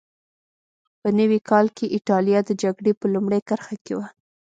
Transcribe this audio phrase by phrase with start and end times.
[1.01, 4.07] په نوي کال کې اېټالیا د جګړې په لومړۍ کرښه کې وه.